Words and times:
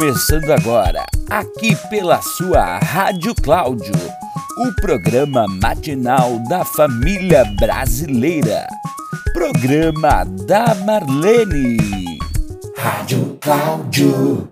começando 0.00 0.50
agora, 0.50 1.04
aqui 1.28 1.76
pela 1.90 2.22
sua 2.22 2.78
Rádio 2.78 3.34
Cláudio, 3.34 3.92
o 4.56 4.72
programa 4.80 5.44
matinal 5.46 6.38
da 6.48 6.64
família 6.64 7.44
brasileira. 7.60 8.66
Programa 9.34 10.24
da 10.46 10.74
Marlene. 10.86 11.76
Rádio 12.78 13.36
Cláudio. 13.42 14.50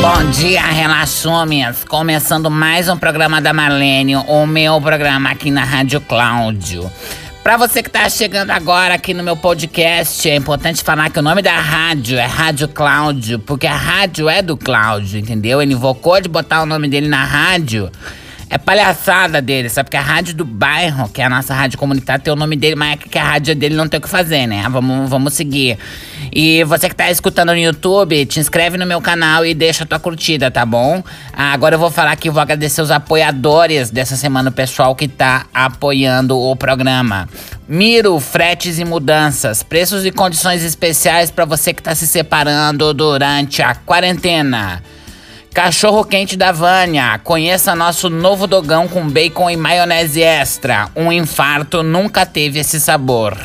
Bom 0.00 0.30
dia, 0.30 0.62
relações! 0.62 1.82
Começando 1.82 2.48
mais 2.48 2.88
um 2.88 2.96
programa 2.96 3.42
da 3.42 3.52
Marlene, 3.52 4.14
o 4.14 4.46
meu 4.46 4.80
programa 4.80 5.30
aqui 5.30 5.50
na 5.50 5.64
Rádio 5.64 6.00
Cláudio. 6.02 6.88
Pra 7.42 7.56
você 7.56 7.82
que 7.82 7.90
tá 7.90 8.08
chegando 8.08 8.52
agora 8.52 8.94
aqui 8.94 9.12
no 9.12 9.24
meu 9.24 9.36
podcast, 9.36 10.30
é 10.30 10.36
importante 10.36 10.80
falar 10.84 11.10
que 11.10 11.18
o 11.18 11.22
nome 11.22 11.42
da 11.42 11.58
rádio 11.58 12.16
é 12.16 12.24
Rádio 12.24 12.68
Cláudio, 12.68 13.40
porque 13.40 13.66
a 13.66 13.74
rádio 13.74 14.28
é 14.28 14.40
do 14.40 14.56
Cláudio, 14.56 15.18
entendeu? 15.18 15.60
Ele 15.60 15.72
invocou 15.72 16.20
de 16.20 16.28
botar 16.28 16.62
o 16.62 16.66
nome 16.66 16.88
dele 16.88 17.08
na 17.08 17.24
rádio 17.24 17.90
é 18.52 18.58
palhaçada 18.58 19.40
dele, 19.40 19.70
sabe? 19.70 19.86
Porque 19.86 19.96
a 19.96 20.02
rádio 20.02 20.34
do 20.34 20.44
bairro, 20.44 21.08
que 21.08 21.22
é 21.22 21.24
a 21.24 21.30
nossa 21.30 21.54
rádio 21.54 21.78
comunitária, 21.78 22.22
tem 22.22 22.30
o 22.30 22.36
nome 22.36 22.54
dele, 22.54 22.74
mas 22.74 22.92
é 22.92 22.96
que 22.98 23.18
a 23.18 23.24
rádio 23.24 23.56
dele 23.56 23.74
não 23.74 23.88
tem 23.88 23.96
o 23.96 24.00
que 24.02 24.08
fazer, 24.10 24.46
né? 24.46 24.66
Vamos, 24.68 25.08
vamos 25.08 25.32
seguir. 25.32 25.78
E 26.30 26.62
você 26.64 26.86
que 26.86 26.94
tá 26.94 27.10
escutando 27.10 27.48
no 27.48 27.56
YouTube, 27.56 28.26
te 28.26 28.40
inscreve 28.40 28.76
no 28.76 28.84
meu 28.84 29.00
canal 29.00 29.46
e 29.46 29.54
deixa 29.54 29.84
a 29.84 29.86
tua 29.86 29.98
curtida, 29.98 30.50
tá 30.50 30.66
bom? 30.66 31.02
Ah, 31.32 31.54
agora 31.54 31.76
eu 31.76 31.78
vou 31.78 31.90
falar 31.90 32.14
que 32.16 32.28
vou 32.28 32.42
agradecer 32.42 32.82
os 32.82 32.90
apoiadores 32.90 33.88
dessa 33.88 34.16
semana, 34.16 34.50
o 34.50 34.52
pessoal 34.52 34.94
que 34.94 35.08
tá 35.08 35.46
apoiando 35.54 36.38
o 36.38 36.54
programa. 36.54 37.30
Miro, 37.66 38.20
fretes 38.20 38.78
e 38.78 38.84
mudanças, 38.84 39.62
preços 39.62 40.04
e 40.04 40.10
condições 40.10 40.62
especiais 40.62 41.30
para 41.30 41.46
você 41.46 41.72
que 41.72 41.82
tá 41.82 41.94
se 41.94 42.06
separando 42.06 42.92
durante 42.92 43.62
a 43.62 43.74
quarentena. 43.74 44.82
Cachorro 45.54 46.02
quente 46.02 46.34
da 46.34 46.50
Vânia. 46.50 47.20
Conheça 47.22 47.76
nosso 47.76 48.08
novo 48.08 48.46
dogão 48.46 48.88
com 48.88 49.06
bacon 49.06 49.50
e 49.50 49.56
maionese 49.56 50.22
extra. 50.22 50.88
Um 50.96 51.12
infarto 51.12 51.82
nunca 51.82 52.24
teve 52.24 52.58
esse 52.58 52.80
sabor. 52.80 53.36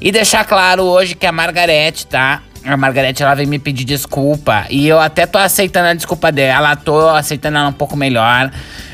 E 0.00 0.10
deixar 0.10 0.46
claro 0.46 0.84
hoje 0.84 1.14
que 1.14 1.26
a 1.26 1.32
Margarete, 1.32 2.06
tá? 2.06 2.40
A 2.64 2.78
Margarete 2.78 3.22
ela 3.22 3.34
vem 3.34 3.44
me 3.46 3.58
pedir 3.58 3.84
desculpa. 3.84 4.64
E 4.70 4.88
eu 4.88 4.98
até 4.98 5.26
tô 5.26 5.36
aceitando 5.36 5.88
a 5.88 5.94
desculpa 5.94 6.32
dela. 6.32 6.76
Tô 6.76 7.10
aceitando 7.10 7.58
ela 7.58 7.68
um 7.68 7.72
pouco 7.74 7.94
melhor. 7.94 8.50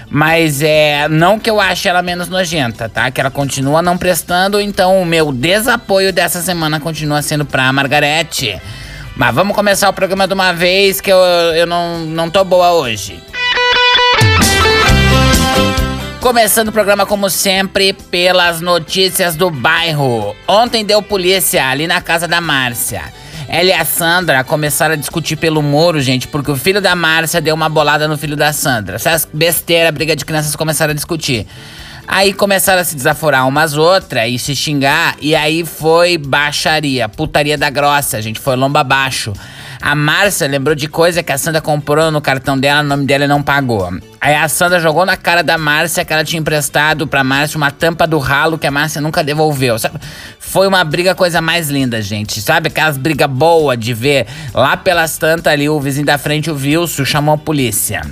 Mas 0.08 0.60
é. 0.60 1.06
Não 1.08 1.38
que 1.38 1.48
eu 1.48 1.60
ache 1.60 1.88
ela 1.88 2.02
menos 2.02 2.28
nojenta, 2.28 2.88
tá? 2.88 3.12
Que 3.12 3.20
ela 3.20 3.30
continua 3.30 3.80
não 3.80 3.96
prestando. 3.96 4.60
Então 4.60 5.00
o 5.00 5.06
meu 5.06 5.30
desapoio 5.30 6.12
dessa 6.12 6.42
semana 6.42 6.80
continua 6.80 7.22
sendo 7.22 7.44
pra 7.44 7.72
Margarete. 7.72 8.60
Mas 9.20 9.34
vamos 9.34 9.54
começar 9.54 9.86
o 9.90 9.92
programa 9.92 10.26
de 10.26 10.32
uma 10.32 10.50
vez 10.50 10.98
que 10.98 11.12
eu, 11.12 11.18
eu 11.18 11.66
não, 11.66 11.98
não 12.06 12.30
tô 12.30 12.42
boa 12.42 12.72
hoje. 12.72 13.22
Começando 16.22 16.68
o 16.68 16.72
programa, 16.72 17.04
como 17.04 17.28
sempre, 17.28 17.92
pelas 17.92 18.62
notícias 18.62 19.36
do 19.36 19.50
bairro. 19.50 20.34
Ontem 20.48 20.86
deu 20.86 21.02
polícia 21.02 21.68
ali 21.68 21.86
na 21.86 22.00
casa 22.00 22.26
da 22.26 22.40
Márcia. 22.40 23.12
Ela 23.46 23.68
e 23.68 23.72
a 23.74 23.84
Sandra 23.84 24.42
começaram 24.42 24.94
a 24.94 24.96
discutir 24.96 25.36
pelo 25.36 25.60
muro, 25.60 26.00
gente, 26.00 26.26
porque 26.26 26.50
o 26.50 26.56
filho 26.56 26.80
da 26.80 26.96
Márcia 26.96 27.42
deu 27.42 27.54
uma 27.54 27.68
bolada 27.68 28.08
no 28.08 28.16
filho 28.16 28.36
da 28.36 28.54
Sandra. 28.54 28.96
Essas 28.96 29.28
besteira, 29.30 29.92
briga 29.92 30.16
de 30.16 30.24
crianças 30.24 30.56
começaram 30.56 30.92
a 30.92 30.94
discutir. 30.94 31.46
Aí 32.12 32.32
começaram 32.32 32.82
a 32.82 32.84
se 32.84 32.96
desaforar 32.96 33.46
umas 33.46 33.76
outras 33.76 34.28
e 34.28 34.36
se 34.36 34.56
xingar, 34.56 35.14
e 35.20 35.32
aí 35.32 35.64
foi 35.64 36.18
baixaria, 36.18 37.08
putaria 37.08 37.56
da 37.56 37.70
grossa, 37.70 38.20
gente 38.20 38.40
foi 38.40 38.56
lomba 38.56 38.80
abaixo. 38.80 39.32
A 39.80 39.94
Márcia 39.94 40.48
lembrou 40.48 40.74
de 40.74 40.88
coisa 40.88 41.22
que 41.22 41.30
a 41.30 41.38
Sandra 41.38 41.60
comprou 41.60 42.10
no 42.10 42.20
cartão 42.20 42.58
dela, 42.58 42.80
o 42.80 42.82
nome 42.82 43.06
dela 43.06 43.28
não 43.28 43.40
pagou. 43.40 43.88
Aí 44.20 44.34
a 44.34 44.48
Sandra 44.48 44.80
jogou 44.80 45.06
na 45.06 45.16
cara 45.16 45.42
da 45.42 45.56
Márcia 45.56 46.04
que 46.04 46.12
ela 46.12 46.24
tinha 46.24 46.40
emprestado 46.40 47.06
pra 47.06 47.22
Márcia 47.22 47.56
uma 47.56 47.70
tampa 47.70 48.08
do 48.08 48.18
ralo 48.18 48.58
que 48.58 48.66
a 48.66 48.72
Márcia 48.72 49.00
nunca 49.00 49.22
devolveu. 49.22 49.78
Sabe? 49.78 50.00
Foi 50.40 50.66
uma 50.66 50.82
briga 50.82 51.14
coisa 51.14 51.40
mais 51.40 51.70
linda, 51.70 52.02
gente. 52.02 52.42
Sabe 52.42 52.66
aquelas 52.68 52.98
brigas 52.98 53.30
boas 53.30 53.78
de 53.78 53.94
ver 53.94 54.26
lá 54.52 54.76
pelas 54.76 55.16
tantas 55.16 55.52
ali, 55.52 55.68
o 55.68 55.78
vizinho 55.78 56.06
da 56.06 56.18
frente, 56.18 56.50
o 56.50 56.54
Wilson, 56.54 57.04
chamou 57.04 57.36
a 57.36 57.38
polícia. 57.38 58.02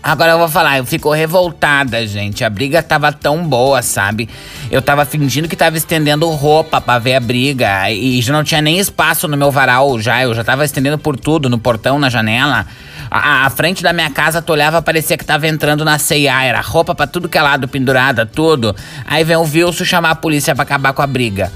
Agora 0.00 0.32
eu 0.32 0.38
vou 0.38 0.48
falar, 0.48 0.78
eu 0.78 0.86
fico 0.86 1.12
revoltada, 1.12 2.06
gente. 2.06 2.44
A 2.44 2.50
briga 2.50 2.82
tava 2.82 3.12
tão 3.12 3.42
boa, 3.42 3.82
sabe? 3.82 4.28
Eu 4.70 4.80
tava 4.80 5.04
fingindo 5.04 5.48
que 5.48 5.56
tava 5.56 5.76
estendendo 5.76 6.28
roupa 6.30 6.80
pra 6.80 6.98
ver 6.98 7.16
a 7.16 7.20
briga. 7.20 7.90
E 7.90 8.22
já 8.22 8.32
não 8.32 8.44
tinha 8.44 8.62
nem 8.62 8.78
espaço 8.78 9.26
no 9.26 9.36
meu 9.36 9.50
varal 9.50 10.00
já. 10.00 10.22
Eu 10.22 10.32
já 10.34 10.44
tava 10.44 10.64
estendendo 10.64 10.98
por 10.98 11.16
tudo, 11.18 11.48
no 11.48 11.58
portão, 11.58 11.98
na 11.98 12.08
janela. 12.08 12.64
A, 13.10 13.46
a 13.46 13.50
frente 13.50 13.82
da 13.82 13.92
minha 13.92 14.10
casa, 14.10 14.40
tu 14.40 14.52
olhava, 14.52 14.80
parecia 14.80 15.16
que 15.16 15.24
tava 15.24 15.48
entrando 15.48 15.84
na 15.84 15.98
CIA. 15.98 16.44
Era 16.44 16.60
roupa 16.60 16.94
pra 16.94 17.06
tudo 17.06 17.28
que 17.28 17.36
é 17.36 17.42
lado, 17.42 17.66
pendurada, 17.66 18.24
tudo. 18.24 18.74
Aí 19.04 19.24
vem 19.24 19.36
o 19.36 19.42
Wilson 19.42 19.84
chamar 19.84 20.10
a 20.10 20.14
polícia 20.14 20.54
pra 20.54 20.62
acabar 20.62 20.92
com 20.92 21.02
a 21.02 21.06
briga. 21.06 21.50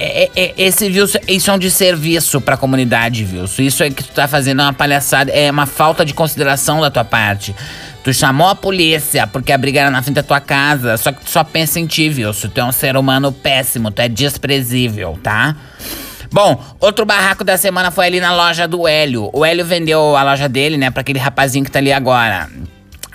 É, 0.00 0.30
é, 0.36 0.42
é 0.46 0.54
esse 0.56 0.86
Wilson, 0.86 1.18
isso 1.26 1.50
é 1.50 1.54
um 1.54 1.58
desserviço 1.58 2.40
pra 2.40 2.56
comunidade, 2.56 3.26
Wilson. 3.32 3.62
Isso 3.62 3.82
é 3.82 3.90
que 3.90 4.04
tu 4.04 4.12
tá 4.12 4.28
fazendo 4.28 4.60
uma 4.60 4.72
palhaçada, 4.72 5.32
é 5.32 5.50
uma 5.50 5.66
falta 5.66 6.04
de 6.04 6.14
consideração 6.14 6.80
da 6.80 6.88
tua 6.88 7.04
parte. 7.04 7.52
Tu 8.08 8.14
chamou 8.14 8.48
a 8.48 8.54
polícia 8.54 9.26
porque 9.26 9.52
a 9.52 9.58
briga 9.58 9.80
era 9.80 9.90
na 9.90 10.00
frente 10.00 10.14
da 10.14 10.22
tua 10.22 10.40
casa. 10.40 10.96
Só 10.96 11.12
que 11.12 11.22
tu 11.22 11.28
só 11.30 11.44
pensa 11.44 11.78
em 11.78 11.86
ti, 11.86 12.08
Wilson. 12.08 12.48
Tu 12.48 12.58
é 12.58 12.64
um 12.64 12.72
ser 12.72 12.96
humano 12.96 13.30
péssimo, 13.30 13.90
tu 13.90 14.00
é 14.00 14.08
desprezível, 14.08 15.18
tá? 15.22 15.54
Bom, 16.32 16.58
outro 16.80 17.04
barraco 17.04 17.44
da 17.44 17.58
semana 17.58 17.90
foi 17.90 18.06
ali 18.06 18.18
na 18.18 18.34
loja 18.34 18.66
do 18.66 18.88
Hélio. 18.88 19.28
O 19.30 19.44
Hélio 19.44 19.62
vendeu 19.62 20.16
a 20.16 20.22
loja 20.22 20.48
dele, 20.48 20.78
né, 20.78 20.90
pra 20.90 21.02
aquele 21.02 21.18
rapazinho 21.18 21.66
que 21.66 21.70
tá 21.70 21.80
ali 21.80 21.92
agora. 21.92 22.48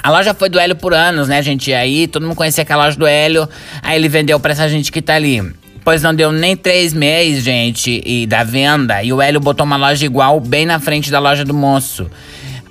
A 0.04 0.12
loja 0.12 0.32
foi 0.32 0.48
do 0.48 0.60
Hélio 0.60 0.76
por 0.76 0.94
anos, 0.94 1.28
né, 1.28 1.42
gente? 1.42 1.72
E 1.72 1.74
aí 1.74 2.06
todo 2.06 2.22
mundo 2.22 2.36
conhecia 2.36 2.62
aquela 2.62 2.86
loja 2.86 2.96
do 2.96 3.08
Hélio. 3.08 3.50
Aí 3.82 3.96
ele 3.96 4.08
vendeu 4.08 4.40
pra 4.40 4.52
essa 4.52 4.70
gente 4.70 4.92
que 4.92 5.02
tá 5.02 5.16
ali. 5.16 5.42
Pois 5.84 6.04
não 6.04 6.14
deu 6.14 6.32
nem 6.32 6.56
três 6.56 6.94
meses, 6.94 7.44
gente, 7.44 8.00
e 8.06 8.28
da 8.28 8.44
venda. 8.44 9.02
E 9.02 9.12
o 9.12 9.20
Hélio 9.20 9.40
botou 9.40 9.66
uma 9.66 9.76
loja 9.76 10.06
igual 10.06 10.40
bem 10.40 10.68
na 10.68 10.80
frente 10.80 11.10
da 11.10 11.18
loja 11.18 11.44
do 11.44 11.54
moço. 11.54 12.08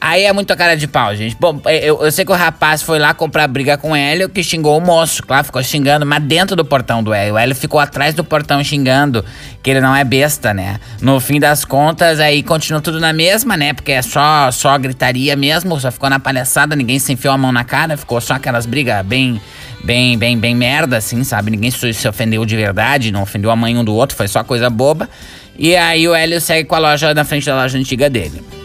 Aí 0.05 0.25
é 0.25 0.33
muito 0.33 0.57
cara 0.57 0.77
de 0.77 0.89
pau, 0.89 1.15
gente. 1.15 1.37
Bom, 1.39 1.61
é, 1.65 1.89
eu, 1.89 2.05
eu 2.05 2.11
sei 2.11 2.25
que 2.25 2.33
o 2.33 2.35
rapaz 2.35 2.83
foi 2.83 2.99
lá 2.99 3.15
comprar 3.15 3.47
briga 3.47 3.79
com 3.79 3.93
o 3.93 3.97
Hélio, 3.97 4.29
que 4.29 4.43
xingou 4.43 4.77
o 4.77 4.81
moço, 4.81 5.23
claro, 5.23 5.45
ficou 5.45 5.63
xingando, 5.63 6.05
mas 6.05 6.21
dentro 6.25 6.57
do 6.57 6.65
portão 6.65 7.05
do 7.05 7.15
Hélio. 7.15 7.35
O 7.35 7.39
Hélio 7.39 7.55
ficou 7.55 7.79
atrás 7.79 8.13
do 8.13 8.25
portão 8.25 8.65
xingando, 8.65 9.25
que 9.63 9.71
ele 9.71 9.81
não 9.81 9.95
é 9.95 10.03
besta, 10.03 10.53
né? 10.53 10.81
No 11.01 11.21
fim 11.21 11.39
das 11.39 11.65
contas, 11.65 12.19
aí 12.19 12.43
continuou 12.43 12.83
tudo 12.83 12.99
na 12.99 13.13
mesma, 13.13 13.57
né? 13.57 13.73
Porque 13.75 13.93
é 13.93 14.03
só, 14.03 14.51
só 14.51 14.77
gritaria 14.77 15.37
mesmo, 15.37 15.79
só 15.79 15.93
ficou 15.93 16.11
na 16.11 16.19
palhaçada, 16.19 16.75
ninguém 16.75 16.99
se 16.99 17.13
enfiou 17.13 17.33
a 17.33 17.39
mão 17.39 17.53
na 17.53 17.63
cara, 17.63 17.97
ficou 17.97 18.21
só 18.21 18.35
aquelas 18.35 18.67
brigas 18.67 19.07
bem 19.07 19.41
bem, 19.85 20.19
bem, 20.19 20.37
bem 20.37 20.57
merda, 20.57 20.97
assim, 20.97 21.23
sabe? 21.23 21.53
Ninguém 21.53 21.71
se 21.71 22.09
ofendeu 22.09 22.45
de 22.45 22.57
verdade, 22.57 23.13
não 23.13 23.23
ofendeu 23.23 23.53
a 23.53 23.57
mãe 23.57 23.79
um 23.79 23.85
do 23.85 23.95
outro, 23.95 24.17
foi 24.17 24.27
só 24.27 24.43
coisa 24.43 24.69
boba. 24.69 25.09
E 25.57 25.77
aí 25.77 26.09
o 26.09 26.15
Hélio 26.15 26.41
segue 26.41 26.69
com 26.69 26.75
a 26.75 26.81
loja 26.81 27.15
na 27.15 27.25
frente 27.25 27.47
da 27.47 27.55
loja 27.55 27.79
antiga 27.79 28.11
dele. 28.11 28.62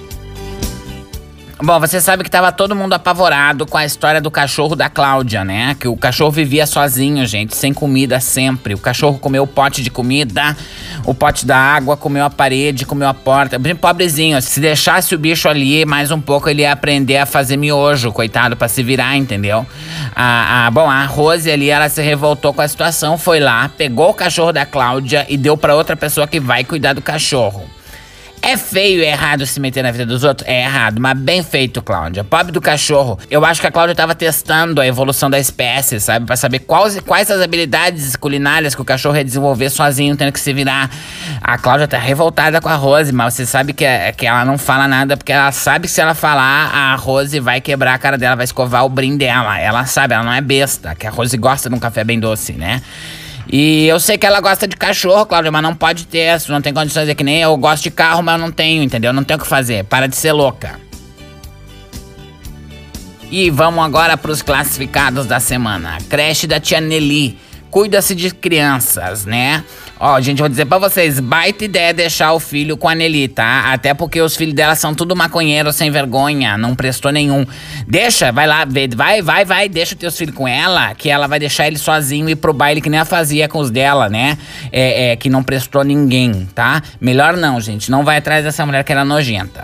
Bom, 1.60 1.80
você 1.80 2.00
sabe 2.00 2.24
que 2.24 2.30
tava 2.30 2.52
todo 2.52 2.76
mundo 2.76 2.94
apavorado 2.94 3.66
com 3.66 3.80
a 3.80 3.84
história 3.84 4.22
do 4.22 4.30
cachorro 4.30 4.76
da 4.76 4.92
Cláudia, 4.92 5.44
né? 5.44 5.76
Que 5.80 5.88
o 5.88 5.98
cachorro 5.98 6.30
vivia 6.30 6.68
sozinho, 6.68 7.26
gente, 7.26 7.56
sem 7.56 7.74
comida 7.74 8.20
sempre. 8.20 8.76
O 8.76 8.78
cachorro 8.78 9.18
comeu 9.18 9.42
o 9.42 9.48
pote 9.48 9.82
de 9.82 9.90
comida, 9.90 10.56
o 11.04 11.16
pote 11.16 11.48
da 11.48 11.58
água, 11.58 11.98
comeu 11.98 12.24
a 12.24 12.30
parede, 12.30 12.86
comeu 12.86 13.08
a 13.08 13.14
porta. 13.14 13.58
Bem 13.58 13.76
pobrezinho, 13.76 14.40
se 14.40 14.60
deixasse 14.60 15.16
o 15.16 15.18
bicho 15.18 15.50
ali 15.50 15.84
mais 15.84 16.12
um 16.12 16.22
pouco, 16.22 16.48
ele 16.48 16.62
ia 16.62 16.72
aprender 16.72 17.18
a 17.18 17.26
fazer 17.26 17.58
miojo, 17.58 18.12
coitado, 18.12 18.56
para 18.56 18.68
se 18.68 18.84
virar, 18.84 19.18
entendeu? 19.18 19.66
A, 20.16 20.68
a, 20.68 20.72
bom, 20.72 20.88
a 20.88 21.06
Rose 21.06 21.50
ali, 21.50 21.72
ela 21.72 21.90
se 21.90 22.04
revoltou 22.04 22.54
com 22.54 22.62
a 22.62 22.68
situação, 22.68 23.18
foi 23.18 23.40
lá, 23.40 23.68
pegou 23.76 24.12
o 24.12 24.14
cachorro 24.14 24.54
da 24.54 24.64
Cláudia 24.64 25.26
e 25.28 25.36
deu 25.36 25.58
para 25.58 25.74
outra 25.74 25.96
pessoa 25.96 26.28
que 26.28 26.40
vai 26.40 26.64
cuidar 26.64 26.94
do 26.94 27.02
cachorro. 27.02 27.77
É 28.48 28.56
feio 28.56 29.02
e 29.02 29.06
errado 29.06 29.46
se 29.46 29.60
meter 29.60 29.84
na 29.84 29.92
vida 29.92 30.06
dos 30.06 30.24
outros? 30.24 30.48
É 30.48 30.64
errado, 30.64 31.02
mas 31.02 31.20
bem 31.20 31.44
feito, 31.44 31.82
Cláudia. 31.82 32.24
Pobre 32.24 32.54
do 32.54 32.62
cachorro. 32.62 33.20
Eu 33.30 33.44
acho 33.44 33.60
que 33.60 33.68
a 33.68 33.72
Cláudia 33.72 33.94
tava 33.94 34.16
testando 34.16 34.80
a 34.80 34.88
evolução 34.88 35.30
da 35.30 35.38
espécie, 35.38 36.00
sabe? 36.00 36.26
Pra 36.26 36.38
saber 36.38 36.60
quais, 36.60 36.98
quais 37.02 37.30
as 37.30 37.42
habilidades 37.42 38.16
culinárias 38.16 38.74
que 38.74 38.82
o 38.82 38.86
cachorro 38.86 39.18
ia 39.18 39.26
desenvolver 39.26 39.70
sozinho, 39.70 40.16
tendo 40.16 40.32
que 40.32 40.40
se 40.40 40.54
virar. 40.54 40.90
A 41.42 41.58
Cláudia 41.58 41.90
tá 41.90 41.98
revoltada 41.98 42.62
com 42.62 42.70
a 42.70 42.76
Rose, 42.76 43.12
mas 43.12 43.34
você 43.34 43.46
sabe 43.46 43.74
que, 43.74 43.86
que 44.16 44.26
ela 44.26 44.46
não 44.46 44.58
fala 44.58 44.88
nada, 44.88 45.18
porque 45.18 45.34
ela 45.34 45.52
sabe 45.52 45.88
que 45.88 45.92
se 45.92 46.00
ela 46.00 46.14
falar, 46.14 46.74
a 46.74 46.96
Rose 46.96 47.42
vai 47.42 47.60
quebrar 47.60 47.96
a 47.96 47.98
cara 47.98 48.18
dela, 48.18 48.38
vai 48.38 48.46
escovar 48.46 48.86
o 48.86 48.90
brim 48.90 49.18
dela. 49.18 49.60
Ela 49.60 49.86
sabe, 49.86 50.14
ela 50.14 50.24
não 50.24 50.32
é 50.32 50.40
besta, 50.40 50.96
que 50.96 51.06
a 51.06 51.10
Rose 51.10 51.36
gosta 51.36 51.70
de 51.70 51.76
um 51.76 51.80
café 51.80 52.02
bem 52.02 52.18
doce, 52.18 52.54
né? 52.54 52.82
E 53.50 53.88
eu 53.88 54.00
sei 54.00 54.18
que 54.18 54.26
ela 54.26 54.42
gosta 54.42 54.68
de 54.68 54.76
cachorro, 54.76 55.26
Cláudia, 55.26 55.52
mas 55.52 55.64
não 55.64 55.74
pode 55.74 56.06
ter, 56.06 56.42
não 56.50 56.62
tem 56.62 56.74
condições, 56.74 57.08
é 57.08 57.16
que 57.16 57.24
nem 57.24 57.42
eu 57.42 57.56
gosto 57.58 57.84
de 57.84 57.92
carro, 57.92 58.22
mas 58.22 58.36
eu 58.36 58.46
não 58.46 58.52
tenho, 58.52 58.84
entendeu? 58.84 59.14
Não 59.14 59.24
tenho 59.24 59.40
o 59.40 59.44
que 59.44 59.48
fazer, 59.48 59.86
para 59.86 60.08
de 60.08 60.16
ser 60.16 60.34
louca. 60.34 60.80
E 63.30 63.50
vamos 63.50 63.84
agora 63.84 64.16
para 64.16 64.32
os 64.32 64.42
classificados 64.42 65.26
da 65.26 65.40
semana. 65.40 65.98
Creche 66.10 66.48
da 66.48 66.60
Tia 66.60 66.80
Nelly. 66.80 67.38
Cuida-se 67.70 68.16
de 68.16 68.32
crianças, 68.32 69.26
né? 69.26 69.64
Ó, 70.00 70.20
gente, 70.22 70.40
vou 70.40 70.48
dizer 70.48 70.66
pra 70.66 70.78
vocês, 70.78 71.20
baita 71.20 71.66
ideia 71.66 71.92
deixar 71.92 72.32
o 72.34 72.40
filho 72.40 72.78
com 72.78 72.88
a 72.88 72.94
Nelly, 72.94 73.28
tá? 73.28 73.74
Até 73.74 73.96
porque 73.96 74.22
os 74.22 74.36
filhos 74.36 74.54
dela 74.54 74.76
são 74.76 74.94
tudo 74.94 75.16
maconheiro, 75.16 75.74
sem 75.74 75.90
vergonha, 75.90 76.56
não 76.56 76.76
prestou 76.76 77.12
nenhum. 77.12 77.46
Deixa, 77.88 78.32
vai 78.32 78.46
lá, 78.46 78.64
vai, 78.96 79.22
vai, 79.22 79.44
vai, 79.44 79.68
deixa 79.68 79.96
teus 79.96 80.16
filhos 80.16 80.36
com 80.36 80.48
ela, 80.48 80.94
que 80.94 81.10
ela 81.10 81.28
vai 81.28 81.40
deixar 81.40 81.66
ele 81.66 81.80
sozinho 81.80 82.30
ir 82.30 82.36
pro 82.36 82.54
baile 82.54 82.80
que 82.80 82.90
nem 82.90 83.00
ela 83.00 83.06
fazia 83.06 83.48
com 83.48 83.58
os 83.60 83.72
dela, 83.72 84.08
né? 84.08 84.38
É, 84.72 85.12
é, 85.12 85.16
que 85.16 85.30
não 85.30 85.42
prestou 85.42 85.84
ninguém, 85.84 86.48
tá? 86.54 86.82
Melhor 87.02 87.36
não, 87.36 87.60
gente, 87.60 87.90
não 87.90 88.04
vai 88.04 88.18
atrás 88.18 88.44
dessa 88.44 88.66
mulher 88.66 88.84
que 88.84 88.92
era 88.92 89.04
nojenta. 89.04 89.64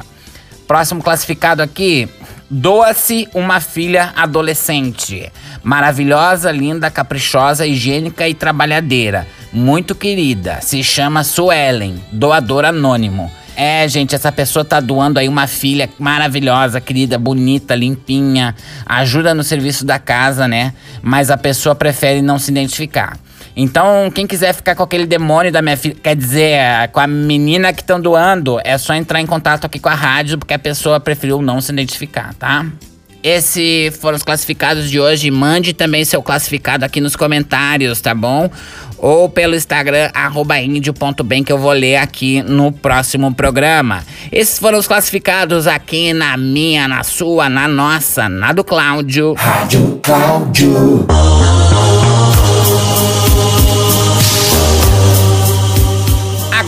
Próximo 0.67 1.03
classificado 1.03 1.61
aqui, 1.61 2.09
Doa-se 2.55 3.27
uma 3.33 3.59
filha 3.59 4.13
adolescente. 4.15 5.31
Maravilhosa, 5.63 6.51
linda, 6.51 6.91
caprichosa, 6.91 7.65
higiênica 7.65 8.29
e 8.29 8.35
trabalhadeira. 8.35 9.25
Muito 9.51 9.95
querida. 9.95 10.59
Se 10.61 10.83
chama 10.83 11.23
Suelen, 11.23 11.95
doador 12.11 12.63
anônimo. 12.63 13.31
É, 13.55 13.87
gente, 13.87 14.13
essa 14.13 14.31
pessoa 14.31 14.63
tá 14.63 14.79
doando 14.79 15.17
aí 15.17 15.27
uma 15.27 15.47
filha 15.47 15.89
maravilhosa, 15.97 16.79
querida, 16.79 17.17
bonita, 17.17 17.73
limpinha, 17.73 18.55
ajuda 18.85 19.33
no 19.33 19.43
serviço 19.43 19.83
da 19.83 19.97
casa, 19.97 20.47
né? 20.47 20.75
Mas 21.01 21.31
a 21.31 21.37
pessoa 21.37 21.73
prefere 21.73 22.21
não 22.21 22.37
se 22.37 22.51
identificar. 22.51 23.17
Então, 23.55 24.09
quem 24.13 24.25
quiser 24.25 24.53
ficar 24.53 24.75
com 24.75 24.83
aquele 24.83 25.05
demônio 25.05 25.51
da 25.51 25.61
minha 25.61 25.77
filha, 25.77 25.95
quer 26.01 26.15
dizer, 26.15 26.59
com 26.91 26.99
a 26.99 27.07
menina 27.07 27.71
que 27.71 27.81
estão 27.81 28.01
doando, 28.01 28.59
é 28.63 28.77
só 28.77 28.93
entrar 28.93 29.21
em 29.21 29.25
contato 29.25 29.65
aqui 29.65 29.79
com 29.79 29.89
a 29.89 29.95
rádio, 29.95 30.37
porque 30.37 30.53
a 30.53 30.59
pessoa 30.59 30.99
preferiu 30.99 31.41
não 31.41 31.61
se 31.61 31.71
identificar, 31.71 32.33
tá? 32.33 32.65
Esses 33.23 33.95
foram 33.95 34.17
os 34.17 34.23
classificados 34.23 34.89
de 34.89 34.99
hoje. 34.99 35.31
Mande 35.31 35.71
também 35.71 36.03
seu 36.03 36.21
classificado 36.21 36.83
aqui 36.83 36.99
nos 36.99 37.15
comentários, 37.15 38.01
tá 38.01 38.13
bom? 38.13 38.49
Ou 38.97 39.29
pelo 39.29 39.55
Instagram, 39.55 40.09
índio.bem, 40.61 41.41
que 41.41 41.51
eu 41.51 41.57
vou 41.57 41.71
ler 41.71 41.95
aqui 41.95 42.41
no 42.41 42.69
próximo 42.71 43.33
programa. 43.33 44.03
Esses 44.29 44.59
foram 44.59 44.77
os 44.77 44.87
classificados 44.87 45.67
aqui 45.67 46.11
na 46.11 46.35
minha, 46.35 46.85
na 46.85 47.03
sua, 47.03 47.47
na 47.47 47.65
nossa, 47.65 48.27
na 48.27 48.51
do 48.51 48.63
Cláudio. 48.63 49.33
Rádio 49.35 50.01
Cláudio. 50.03 51.07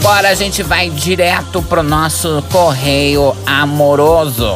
Agora 0.07 0.30
a 0.30 0.36
gente 0.36 0.62
vai 0.62 0.92
direto 0.92 1.63
pro 1.63 1.81
nosso 1.81 2.44
correio 2.52 3.36
amoroso. 3.44 4.56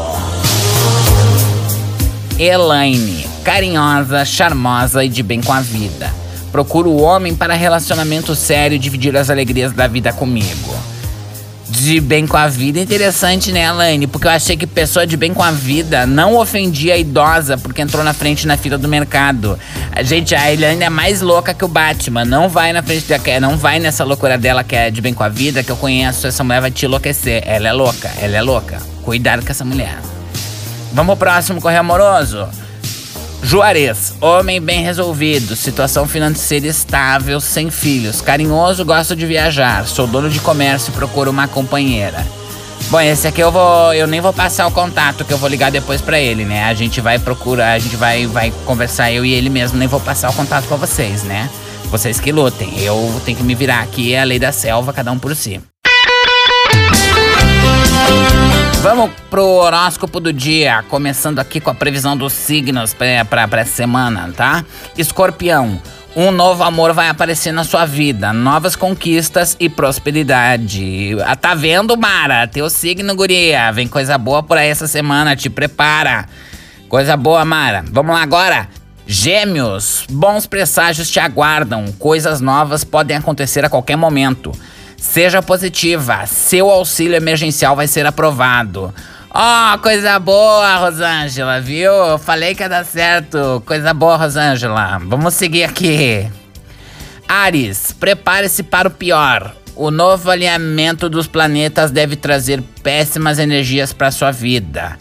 Elaine, 2.37 3.27
carinhosa, 3.43 4.23
charmosa 4.25 5.03
e 5.03 5.09
de 5.09 5.23
bem 5.23 5.41
com 5.41 5.51
a 5.51 5.59
vida. 5.59 6.13
Procuro 6.51 6.91
o 6.91 7.01
homem 7.01 7.33
para 7.33 7.55
relacionamento 7.55 8.35
sério 8.35 8.75
e 8.75 8.79
dividir 8.79 9.17
as 9.17 9.31
alegrias 9.31 9.71
da 9.71 9.87
vida 9.87 10.13
comigo 10.13 10.78
de 11.69 12.01
bem 12.01 12.25
com 12.25 12.35
a 12.35 12.47
vida. 12.47 12.79
Interessante, 12.79 13.51
né, 13.51 13.65
Elaine? 13.65 14.07
Porque 14.07 14.27
eu 14.27 14.31
achei 14.31 14.57
que 14.57 14.65
pessoa 14.65 15.05
de 15.05 15.15
bem 15.15 15.33
com 15.33 15.43
a 15.43 15.51
vida 15.51 16.05
não 16.05 16.35
ofendia 16.35 16.95
a 16.95 16.97
idosa 16.97 17.57
porque 17.57 17.81
entrou 17.81 18.03
na 18.03 18.13
frente 18.13 18.47
na 18.47 18.57
fila 18.57 18.77
do 18.77 18.87
mercado. 18.87 19.57
Gente, 20.03 20.33
a 20.33 20.51
Elaine 20.51 20.83
é 20.83 20.89
mais 20.89 21.21
louca 21.21 21.53
que 21.53 21.63
o 21.63 21.67
Batman. 21.67 22.25
Não 22.25 22.49
vai 22.49 22.73
na 22.73 22.81
frente 22.81 23.05
da. 23.07 23.39
Não 23.39 23.57
vai 23.57 23.79
nessa 23.79 24.03
loucura 24.03 24.37
dela 24.37 24.63
que 24.63 24.75
é 24.75 24.89
de 24.89 25.01
bem 25.01 25.13
com 25.13 25.23
a 25.23 25.29
vida, 25.29 25.63
que 25.63 25.71
eu 25.71 25.77
conheço. 25.77 26.27
Essa 26.27 26.43
mulher 26.43 26.61
vai 26.61 26.71
te 26.71 26.85
enlouquecer. 26.85 27.43
Ela 27.45 27.69
é 27.69 27.73
louca, 27.73 28.11
ela 28.19 28.35
é 28.35 28.41
louca. 28.41 28.81
Cuidado 29.03 29.45
com 29.45 29.51
essa 29.51 29.63
mulher. 29.63 29.97
Vamos 30.91 31.17
pro 31.17 31.27
próximo 31.27 31.61
correio 31.61 31.81
amoroso. 31.81 32.47
Juarez, 33.41 34.13
homem 34.19 34.61
bem 34.61 34.83
resolvido, 34.83 35.55
situação 35.55 36.07
financeira 36.07 36.67
estável, 36.67 37.39
sem 37.39 37.71
filhos, 37.71 38.21
carinhoso, 38.21 38.85
gosto 38.85 39.15
de 39.15 39.25
viajar, 39.25 39.87
sou 39.87 40.05
dono 40.05 40.29
de 40.29 40.39
comércio 40.39 40.91
e 40.91 40.93
procuro 40.93 41.31
uma 41.31 41.47
companheira. 41.47 42.25
Bom, 42.89 42.99
esse 42.99 43.27
aqui 43.27 43.41
eu 43.41 43.51
vou, 43.51 43.93
eu 43.93 44.07
nem 44.07 44.19
vou 44.19 44.33
passar 44.33 44.67
o 44.67 44.71
contato 44.71 45.23
que 45.23 45.31
eu 45.31 45.37
vou 45.37 45.47
ligar 45.49 45.71
depois 45.71 46.01
para 46.01 46.19
ele, 46.19 46.43
né? 46.43 46.65
A 46.65 46.73
gente 46.73 46.99
vai 46.99 47.19
procurar, 47.19 47.73
a 47.73 47.79
gente 47.79 47.95
vai, 47.95 48.25
vai 48.25 48.51
conversar 48.65 49.11
eu 49.11 49.23
e 49.23 49.33
ele 49.33 49.49
mesmo, 49.49 49.77
nem 49.77 49.87
vou 49.87 49.99
passar 49.99 50.29
o 50.29 50.33
contato 50.33 50.65
para 50.67 50.77
vocês, 50.77 51.23
né? 51.23 51.49
Vocês 51.85 52.19
que 52.19 52.31
lutem. 52.31 52.79
Eu 52.79 53.21
tenho 53.25 53.37
que 53.37 53.43
me 53.43 53.55
virar 53.55 53.81
aqui, 53.81 54.13
é 54.13 54.21
a 54.21 54.23
lei 54.23 54.39
da 54.39 54.51
selva, 54.51 54.91
cada 54.91 55.11
um 55.11 55.19
por 55.19 55.35
si. 55.35 55.61
Vamos 58.81 59.11
pro 59.29 59.43
horóscopo 59.43 60.21
do 60.21 60.31
dia, 60.31 60.83
começando 60.87 61.39
aqui 61.39 61.59
com 61.59 61.69
a 61.69 61.75
previsão 61.75 62.15
dos 62.15 62.31
signos 62.31 62.93
para 62.93 63.59
essa 63.59 63.73
semana, 63.73 64.31
tá? 64.35 64.63
Escorpião, 64.97 65.81
um 66.15 66.31
novo 66.31 66.63
amor 66.63 66.93
vai 66.93 67.09
aparecer 67.09 67.51
na 67.51 67.65
sua 67.65 67.85
vida, 67.85 68.31
novas 68.31 68.77
conquistas 68.77 69.57
e 69.59 69.67
prosperidade. 69.67 71.17
Ah, 71.25 71.35
tá 71.35 71.53
vendo, 71.53 71.97
Mara? 71.97 72.47
Teu 72.47 72.69
signo, 72.69 73.13
guria. 73.15 73.69
Vem 73.73 73.85
coisa 73.85 74.17
boa 74.17 74.41
por 74.41 74.57
aí 74.57 74.69
essa 74.69 74.87
semana, 74.87 75.35
te 75.35 75.49
prepara. 75.49 76.25
Coisa 76.87 77.17
boa, 77.17 77.43
Mara. 77.43 77.83
Vamos 77.91 78.15
lá 78.15 78.23
agora. 78.23 78.69
Gêmeos, 79.05 80.05
bons 80.09 80.45
presságios 80.45 81.09
te 81.09 81.19
aguardam, 81.19 81.91
coisas 81.99 82.39
novas 82.39 82.83
podem 82.83 83.17
acontecer 83.17 83.65
a 83.65 83.69
qualquer 83.69 83.97
momento. 83.97 84.53
Seja 84.99 85.41
positiva, 85.41 86.25
seu 86.25 86.69
auxílio 86.69 87.15
emergencial 87.15 87.75
vai 87.75 87.87
ser 87.87 88.05
aprovado. 88.05 88.93
Ó, 89.31 89.73
oh, 89.73 89.79
coisa 89.79 90.19
boa, 90.19 90.75
Rosângela, 90.77 91.61
viu? 91.61 91.91
Eu 91.91 92.17
falei 92.17 92.53
que 92.53 92.63
ia 92.63 92.69
dar 92.69 92.83
certo. 92.83 93.63
Coisa 93.65 93.93
boa, 93.93 94.17
Rosângela. 94.17 94.99
Vamos 95.05 95.35
seguir 95.35 95.63
aqui. 95.63 96.27
Ares, 97.27 97.91
prepare-se 97.91 98.63
para 98.63 98.87
o 98.87 98.91
pior. 98.91 99.55
O 99.75 99.91
novo 99.91 100.29
alinhamento 100.29 101.07
dos 101.07 101.27
planetas 101.27 101.91
deve 101.91 102.15
trazer 102.15 102.61
péssimas 102.83 103.39
energias 103.39 103.93
para 103.93 104.11
sua 104.11 104.31
vida. 104.31 104.97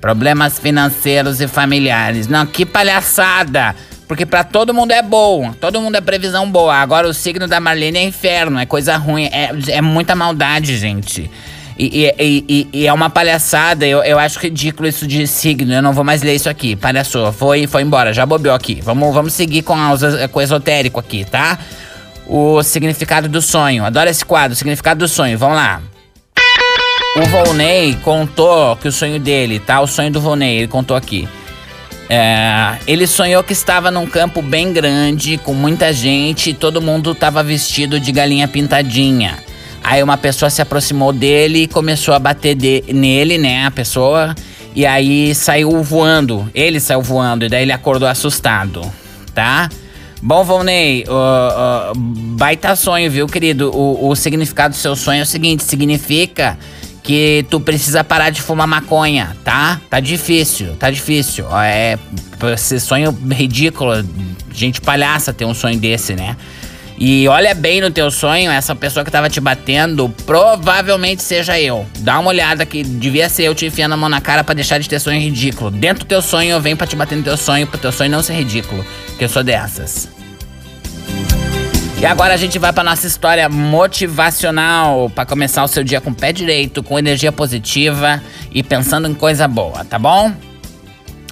Problemas 0.00 0.58
financeiros 0.58 1.40
e 1.40 1.46
familiares. 1.46 2.26
Não, 2.26 2.46
que 2.46 2.66
palhaçada! 2.66 3.76
Porque 4.08 4.24
para 4.24 4.44
todo 4.44 4.72
mundo 4.72 4.92
é 4.92 5.02
bom, 5.02 5.52
todo 5.60 5.80
mundo 5.80 5.96
é 5.96 6.00
previsão 6.00 6.48
boa. 6.50 6.74
Agora 6.76 7.08
o 7.08 7.14
signo 7.14 7.48
da 7.48 7.58
Marlene 7.58 7.98
é 7.98 8.04
inferno, 8.04 8.58
é 8.58 8.66
coisa 8.66 8.96
ruim, 8.96 9.24
é, 9.26 9.50
é 9.68 9.82
muita 9.82 10.14
maldade, 10.14 10.76
gente. 10.76 11.28
E, 11.78 12.06
e, 12.18 12.44
e, 12.48 12.68
e, 12.72 12.86
é 12.86 12.92
uma 12.92 13.10
palhaçada, 13.10 13.84
eu, 13.86 14.02
eu 14.02 14.18
acho 14.18 14.38
ridículo 14.38 14.88
isso 14.88 15.06
de 15.06 15.26
signo. 15.26 15.74
Eu 15.74 15.82
não 15.82 15.92
vou 15.92 16.04
mais 16.04 16.22
ler 16.22 16.34
isso 16.34 16.48
aqui. 16.48 16.76
Palhaçou, 16.76 17.32
foi, 17.32 17.66
foi 17.66 17.82
embora, 17.82 18.14
já 18.14 18.24
bobeou 18.24 18.54
aqui. 18.54 18.80
Vamos, 18.80 19.12
vamos 19.12 19.32
seguir 19.34 19.62
com, 19.62 19.74
a, 19.74 19.92
com 20.30 20.38
o 20.38 20.42
esotérico 20.42 21.00
aqui, 21.00 21.24
tá? 21.24 21.58
O 22.26 22.62
significado 22.62 23.28
do 23.28 23.42
sonho. 23.42 23.84
Adoro 23.84 24.08
esse 24.08 24.24
quadro, 24.24 24.52
o 24.52 24.56
significado 24.56 25.00
do 25.00 25.08
sonho. 25.08 25.36
Vamos 25.36 25.56
lá. 25.56 25.82
O 27.16 27.26
Volney 27.26 27.98
contou 28.02 28.76
que 28.76 28.88
o 28.88 28.92
sonho 28.92 29.18
dele, 29.18 29.58
tá? 29.58 29.80
O 29.80 29.86
sonho 29.86 30.10
do 30.10 30.20
Volney, 30.20 30.58
ele 30.58 30.68
contou 30.68 30.96
aqui 30.96 31.28
é, 32.08 32.78
ele 32.86 33.06
sonhou 33.06 33.42
que 33.42 33.52
estava 33.52 33.90
num 33.90 34.06
campo 34.06 34.40
bem 34.40 34.72
grande, 34.72 35.38
com 35.38 35.52
muita 35.52 35.92
gente, 35.92 36.50
e 36.50 36.54
todo 36.54 36.80
mundo 36.80 37.12
estava 37.12 37.42
vestido 37.42 37.98
de 37.98 38.12
galinha 38.12 38.46
pintadinha. 38.46 39.38
Aí 39.82 40.02
uma 40.02 40.16
pessoa 40.16 40.50
se 40.50 40.60
aproximou 40.62 41.12
dele 41.12 41.62
e 41.62 41.66
começou 41.68 42.14
a 42.14 42.18
bater 42.18 42.54
de, 42.54 42.84
nele, 42.92 43.38
né? 43.38 43.66
A 43.66 43.70
pessoa. 43.70 44.34
E 44.74 44.84
aí 44.84 45.34
saiu 45.34 45.82
voando. 45.82 46.50
Ele 46.54 46.80
saiu 46.80 47.02
voando, 47.02 47.44
e 47.44 47.48
daí 47.48 47.62
ele 47.62 47.72
acordou 47.72 48.08
assustado, 48.08 48.82
tá? 49.34 49.68
Bom, 50.22 50.42
Volney, 50.42 51.04
uh, 51.08 51.92
uh, 51.92 51.94
baita 51.94 52.74
sonho, 52.74 53.10
viu, 53.10 53.26
querido? 53.26 53.70
O, 53.72 54.08
o 54.08 54.16
significado 54.16 54.74
do 54.74 54.78
seu 54.78 54.96
sonho 54.96 55.20
é 55.20 55.22
o 55.22 55.26
seguinte: 55.26 55.62
significa 55.62 56.58
que 57.06 57.46
tu 57.48 57.60
precisa 57.60 58.02
parar 58.02 58.30
de 58.30 58.42
fumar 58.42 58.66
maconha, 58.66 59.36
tá? 59.44 59.80
Tá 59.88 60.00
difícil, 60.00 60.74
tá 60.74 60.90
difícil. 60.90 61.46
É 61.56 61.96
esse 62.52 62.80
sonho 62.80 63.16
ridículo, 63.30 64.04
gente 64.52 64.80
palhaça 64.80 65.32
ter 65.32 65.44
um 65.44 65.54
sonho 65.54 65.78
desse, 65.78 66.16
né? 66.16 66.36
E 66.98 67.28
olha 67.28 67.54
bem 67.54 67.80
no 67.80 67.90
teu 67.90 68.10
sonho, 68.10 68.50
essa 68.50 68.74
pessoa 68.74 69.04
que 69.04 69.10
tava 69.10 69.30
te 69.30 69.38
batendo 69.38 70.08
provavelmente 70.24 71.22
seja 71.22 71.60
eu. 71.60 71.86
Dá 72.00 72.18
uma 72.18 72.30
olhada 72.30 72.66
que 72.66 72.82
devia 72.82 73.28
ser 73.28 73.44
eu 73.44 73.54
te 73.54 73.66
enfiando 73.66 73.92
a 73.92 73.96
mão 73.96 74.08
na 74.08 74.20
cara 74.20 74.42
para 74.42 74.54
deixar 74.54 74.78
de 74.78 74.88
ter 74.88 74.98
sonho 74.98 75.20
ridículo. 75.20 75.70
Dentro 75.70 76.04
do 76.04 76.08
teu 76.08 76.20
sonho 76.20 76.50
eu 76.50 76.60
venho 76.60 76.76
pra 76.76 76.86
te 76.86 76.96
bater 76.96 77.16
no 77.16 77.22
teu 77.22 77.36
sonho, 77.36 77.66
pro 77.66 77.78
teu 77.78 77.92
sonho 77.92 78.10
não 78.10 78.22
ser 78.22 78.34
ridículo. 78.34 78.84
Que 79.16 79.24
eu 79.24 79.28
sou 79.28 79.44
dessas. 79.44 80.15
E 81.98 82.04
agora 82.04 82.34
a 82.34 82.36
gente 82.36 82.58
vai 82.58 82.72
para 82.74 82.84
nossa 82.84 83.06
história 83.06 83.48
motivacional 83.48 85.08
para 85.08 85.24
começar 85.24 85.64
o 85.64 85.68
seu 85.68 85.82
dia 85.82 85.98
com 85.98 86.10
o 86.10 86.14
pé 86.14 86.30
direito, 86.30 86.82
com 86.82 86.98
energia 86.98 87.32
positiva 87.32 88.22
e 88.52 88.62
pensando 88.62 89.08
em 89.08 89.14
coisa 89.14 89.48
boa, 89.48 89.82
tá 89.82 89.98
bom? 89.98 90.30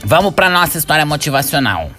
Vamos 0.02 0.32
para 0.32 0.48
nossa 0.48 0.78
história 0.78 1.04
motivacional. 1.04 1.90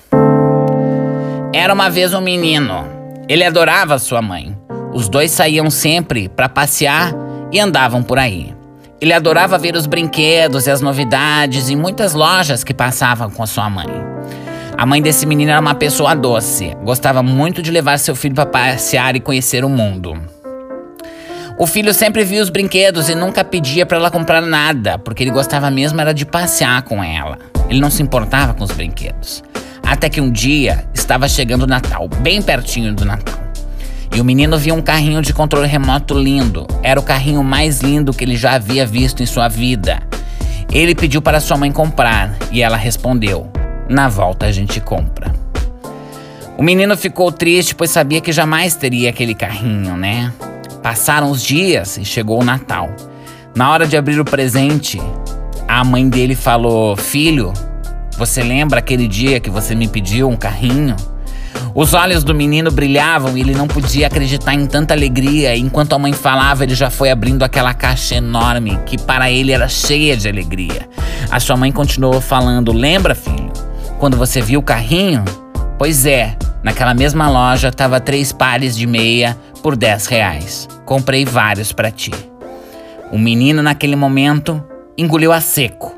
Era 1.53 1.73
uma 1.73 1.89
vez 1.89 2.11
um 2.13 2.21
menino. 2.21 2.87
Ele 3.29 3.43
adorava 3.43 3.99
sua 3.99 4.21
mãe. 4.21 4.57
Os 4.93 5.07
dois 5.07 5.29
saíam 5.29 5.69
sempre 5.69 6.27
para 6.27 6.49
passear 6.49 7.13
e 7.51 7.59
andavam 7.59 8.01
por 8.01 8.17
aí. 8.17 8.53
Ele 8.99 9.13
adorava 9.13 9.59
ver 9.59 9.75
os 9.75 9.85
brinquedos 9.85 10.65
e 10.65 10.71
as 10.71 10.81
novidades 10.81 11.69
em 11.69 11.75
muitas 11.75 12.13
lojas 12.13 12.63
que 12.63 12.73
passavam 12.73 13.29
com 13.29 13.45
sua 13.45 13.69
mãe. 13.69 14.14
A 14.77 14.85
mãe 14.85 15.01
desse 15.01 15.25
menino 15.25 15.51
era 15.51 15.61
uma 15.61 15.73
pessoa 15.73 16.13
doce, 16.13 16.75
gostava 16.83 17.23
muito 17.23 17.61
de 17.61 17.71
levar 17.71 17.97
seu 17.97 18.13
filho 18.13 18.35
para 18.35 18.45
passear 18.45 19.15
e 19.15 19.21
conhecer 19.21 19.63
o 19.63 19.69
mundo. 19.69 20.21
O 21.57 21.65
filho 21.65 21.93
sempre 21.93 22.25
via 22.25 22.43
os 22.43 22.49
brinquedos 22.49 23.07
e 23.07 23.15
nunca 23.15 23.41
pedia 23.45 23.85
para 23.85 23.97
ela 23.97 24.11
comprar 24.11 24.41
nada, 24.41 24.99
porque 24.99 25.23
ele 25.23 25.31
gostava 25.31 25.71
mesmo 25.71 26.01
era 26.01 26.13
de 26.13 26.25
passear 26.25 26.81
com 26.81 27.01
ela. 27.01 27.37
Ele 27.69 27.79
não 27.79 27.89
se 27.89 28.03
importava 28.03 28.53
com 28.53 28.65
os 28.65 28.71
brinquedos. 28.71 29.41
Até 29.81 30.09
que 30.09 30.19
um 30.19 30.29
dia 30.29 30.85
estava 30.93 31.29
chegando 31.29 31.63
o 31.63 31.67
Natal, 31.67 32.09
bem 32.09 32.41
pertinho 32.41 32.93
do 32.93 33.05
Natal. 33.05 33.39
E 34.13 34.19
o 34.19 34.25
menino 34.25 34.57
viu 34.57 34.75
um 34.75 34.81
carrinho 34.81 35.21
de 35.21 35.33
controle 35.33 35.67
remoto 35.67 36.13
lindo. 36.13 36.67
Era 36.83 36.99
o 36.99 37.03
carrinho 37.03 37.43
mais 37.43 37.79
lindo 37.79 38.13
que 38.13 38.25
ele 38.25 38.35
já 38.35 38.55
havia 38.55 38.85
visto 38.85 39.23
em 39.23 39.25
sua 39.25 39.47
vida. 39.47 40.01
Ele 40.69 40.93
pediu 40.93 41.21
para 41.21 41.39
sua 41.39 41.55
mãe 41.55 41.71
comprar 41.71 42.35
e 42.51 42.61
ela 42.61 42.75
respondeu: 42.75 43.49
Na 43.87 44.09
volta 44.09 44.47
a 44.47 44.51
gente 44.51 44.81
compra. 44.81 45.33
O 46.57 46.63
menino 46.63 46.95
ficou 46.95 47.31
triste, 47.31 47.75
pois 47.75 47.91
sabia 47.91 48.21
que 48.21 48.31
jamais 48.31 48.75
teria 48.75 49.09
aquele 49.09 49.35
carrinho, 49.35 49.95
né? 49.95 50.33
Passaram 50.81 51.29
os 51.29 51.43
dias 51.43 51.97
e 51.97 52.05
chegou 52.05 52.41
o 52.41 52.45
Natal. 52.45 52.89
Na 53.55 53.69
hora 53.71 53.85
de 53.85 53.97
abrir 53.97 54.19
o 54.19 54.25
presente, 54.25 55.01
a 55.67 55.83
mãe 55.83 56.07
dele 56.07 56.35
falou: 56.35 56.95
Filho, 56.95 57.53
você 58.17 58.41
lembra 58.41 58.79
aquele 58.79 59.07
dia 59.07 59.39
que 59.39 59.49
você 59.49 59.75
me 59.75 59.87
pediu 59.87 60.29
um 60.29 60.35
carrinho? 60.35 60.95
Os 61.73 61.93
olhos 61.93 62.23
do 62.23 62.33
menino 62.33 62.71
brilhavam 62.71 63.37
e 63.37 63.41
ele 63.41 63.53
não 63.53 63.67
podia 63.67 64.07
acreditar 64.07 64.53
em 64.53 64.65
tanta 64.65 64.93
alegria. 64.93 65.57
Enquanto 65.57 65.93
a 65.93 65.99
mãe 65.99 66.13
falava, 66.13 66.63
ele 66.63 66.73
já 66.73 66.89
foi 66.89 67.11
abrindo 67.11 67.43
aquela 67.43 67.73
caixa 67.73 68.15
enorme 68.15 68.79
que 68.85 68.97
para 68.97 69.29
ele 69.29 69.51
era 69.51 69.67
cheia 69.67 70.15
de 70.15 70.29
alegria. 70.29 70.87
A 71.29 71.39
sua 71.39 71.57
mãe 71.57 71.73
continuou 71.73 72.21
falando: 72.21 72.71
Lembra, 72.71 73.13
filho, 73.13 73.44
quando 74.05 74.17
você 74.17 74.39
viu 74.39 74.59
o 74.59 74.63
carrinho? 74.63 75.25
Pois 75.79 76.05
é, 76.05 76.37
naquela 76.61 76.93
mesma 76.93 77.27
loja 77.27 77.71
tava 77.71 77.99
três 77.99 78.31
pares 78.31 78.77
de 78.77 78.85
meia 78.85 79.35
por 79.63 79.75
10 79.75 80.05
reais. 80.05 80.69
Comprei 80.85 81.25
vários 81.25 81.71
para 81.71 81.89
ti. 81.89 82.11
O 83.11 83.17
menino, 83.17 83.63
naquele 83.63 83.95
momento, 83.95 84.63
engoliu 84.95 85.31
a 85.31 85.41
seco. 85.41 85.91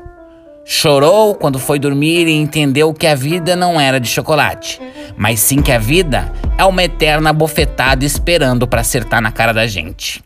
Chorou 0.64 1.34
quando 1.34 1.58
foi 1.58 1.78
dormir 1.78 2.26
e 2.26 2.32
entendeu 2.32 2.94
que 2.94 3.06
a 3.06 3.14
vida 3.14 3.54
não 3.54 3.78
era 3.78 4.00
de 4.00 4.08
chocolate, 4.08 4.80
mas 5.14 5.40
sim 5.40 5.60
que 5.60 5.70
a 5.70 5.78
vida 5.78 6.32
é 6.56 6.64
uma 6.64 6.82
eterna 6.82 7.30
bofetada 7.30 8.06
esperando 8.06 8.66
para 8.66 8.80
acertar 8.80 9.20
na 9.20 9.30
cara 9.30 9.52
da 9.52 9.66
gente. 9.66 10.24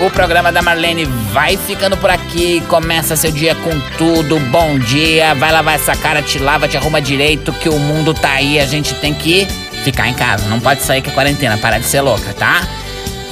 O 0.00 0.08
programa 0.10 0.52
da 0.52 0.62
Marlene 0.62 1.04
vai 1.32 1.56
ficando 1.56 1.96
por 1.96 2.08
aqui. 2.08 2.60
Começa 2.68 3.16
seu 3.16 3.32
dia 3.32 3.56
com 3.56 3.80
tudo. 3.96 4.38
Bom 4.38 4.78
dia. 4.78 5.34
Vai 5.34 5.50
lavar 5.50 5.74
essa 5.74 5.96
cara, 5.96 6.22
te 6.22 6.38
lava, 6.38 6.68
te 6.68 6.76
arruma 6.76 7.00
direito, 7.02 7.52
que 7.52 7.68
o 7.68 7.78
mundo 7.80 8.14
tá 8.14 8.34
aí. 8.34 8.60
A 8.60 8.66
gente 8.66 8.94
tem 8.94 9.12
que 9.12 9.44
ficar 9.82 10.08
em 10.08 10.14
casa. 10.14 10.48
Não 10.48 10.60
pode 10.60 10.82
sair 10.82 11.02
que 11.02 11.10
é 11.10 11.12
quarentena. 11.12 11.58
Parar 11.58 11.80
de 11.80 11.86
ser 11.86 12.00
louca, 12.00 12.32
tá? 12.34 12.62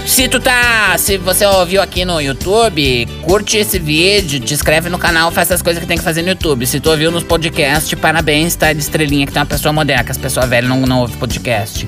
Se 0.05 0.27
tu 0.27 0.41
tá. 0.41 0.97
Se 0.99 1.17
você 1.17 1.47
ouviu 1.47 1.81
aqui 1.81 2.05
no 2.05 2.21
YouTube, 2.21 3.07
curte 3.23 3.59
esse 3.59 3.79
vídeo, 3.79 4.41
te 4.41 4.53
inscreve 4.53 4.89
no 4.89 4.99
canal, 4.99 5.31
faz 5.31 5.53
as 5.53 5.63
coisas 5.63 5.81
que 5.81 5.87
tem 5.87 5.99
que 5.99 6.05
fazer 6.05 6.23
no 6.23 6.31
YouTube. 6.31 6.67
Se 6.67 6.81
tu 6.81 6.91
ouviu 6.91 7.13
nos 7.13 7.23
podcasts, 7.23 7.97
parabéns, 7.99 8.57
tá 8.57 8.73
de 8.73 8.81
estrelinha, 8.81 9.25
que 9.25 9.33
tem 9.33 9.41
uma 9.41 9.47
pessoa 9.47 9.73
moderna, 9.73 10.03
que 10.03 10.11
as 10.11 10.19
pessoas 10.19 10.49
velhas 10.49 10.69
não, 10.69 10.81
não 10.81 11.01
ouvem 11.01 11.17
podcast. 11.17 11.87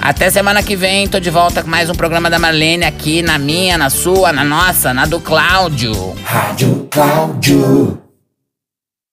Até 0.00 0.30
semana 0.30 0.62
que 0.62 0.76
vem, 0.76 1.08
tô 1.08 1.18
de 1.18 1.30
volta 1.30 1.62
com 1.62 1.68
mais 1.68 1.90
um 1.90 1.94
programa 1.94 2.30
da 2.30 2.38
Marlene 2.38 2.84
aqui 2.84 3.20
na 3.20 3.38
minha, 3.38 3.76
na 3.76 3.90
sua, 3.90 4.32
na 4.32 4.44
nossa, 4.44 4.94
na 4.94 5.04
do 5.04 5.20
Cláudio. 5.20 6.14
Rádio 6.24 6.88
Cláudio. 6.90 8.07